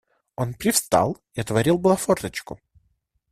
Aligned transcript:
Он 0.35 0.55
привстал 0.55 1.19
и 1.35 1.41
отворил 1.41 1.77
было 1.77 1.95
форточку. 1.95 2.59